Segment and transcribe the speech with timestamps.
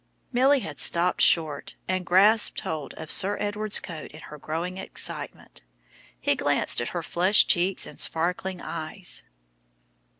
[0.33, 5.61] Milly had stopped short, and grasped hold of Sir Edward's coat in her growing excitement.
[6.19, 9.25] He glanced at her flushed cheeks and sparkling eyes.